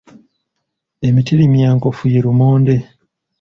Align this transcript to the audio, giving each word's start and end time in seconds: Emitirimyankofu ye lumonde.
Emitirimyankofu 1.07 2.03
ye 2.13 2.19
lumonde. 2.25 2.75